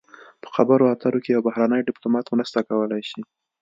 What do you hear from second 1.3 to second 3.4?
یو بهرنی ډیپلومات مرسته کولی شي